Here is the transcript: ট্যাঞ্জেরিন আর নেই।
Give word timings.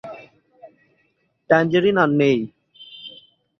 ট্যাঞ্জেরিন 1.49 1.97
আর 2.03 2.09
নেই। 2.19 2.37